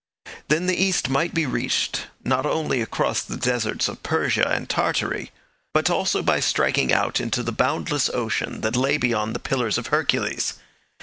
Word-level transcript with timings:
Then 0.47 0.65
the 0.65 0.75
East 0.75 1.09
might 1.09 1.31
be 1.31 1.45
reached, 1.45 2.07
not 2.23 2.43
only 2.43 2.81
across 2.81 3.21
the 3.21 3.37
deserts 3.37 3.87
of 3.87 4.01
Persia 4.01 4.47
and 4.47 4.67
Tartary, 4.67 5.29
but 5.75 5.91
also 5.91 6.23
by 6.23 6.39
striking 6.39 6.91
out 6.91 7.21
into 7.21 7.43
the 7.43 7.51
boundless 7.51 8.09
ocean 8.09 8.61
that 8.61 8.75
lay 8.75 8.97
beyond 8.97 9.35
the 9.35 9.39
Pillars 9.39 9.77
of 9.77 9.87
Hercules. 9.93 10.55